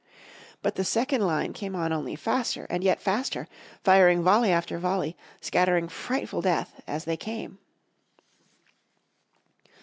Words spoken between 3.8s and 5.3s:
firing volley after volley,